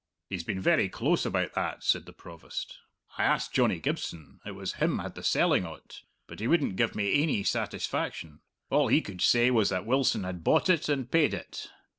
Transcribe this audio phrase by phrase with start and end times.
[0.31, 2.79] "He's been very close about that," said the Provost.
[3.19, 6.95] "I asked Johnny Gibson it was him had the selling o't but he couldn't give
[6.95, 8.39] me ainy satisfaction.
[8.71, 11.69] All he could say was that Wilson had bought it and paid it.